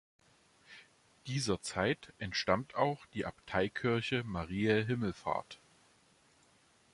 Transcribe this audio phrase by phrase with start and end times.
[1.27, 5.59] Dieser Zeit entstammt auch die Abteikirche Mariae Himmelfahrt.